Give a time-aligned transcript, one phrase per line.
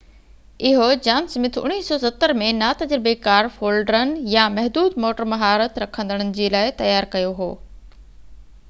[0.67, 6.73] اهو John Smith 1970 ۾ نا تجربيڪار فولڊرن يا محدود موٽر مهارت رکندڙن جي لاءِ
[6.83, 7.53] تيار ڪيو هو